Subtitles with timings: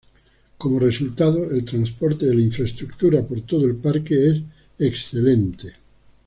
[0.57, 4.41] Como resultado, el transporte de la infraestructura por todo el parque es
[4.79, 5.73] excelente.